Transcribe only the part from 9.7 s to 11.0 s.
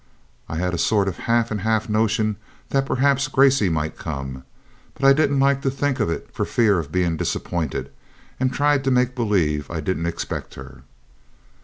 didn't expect her.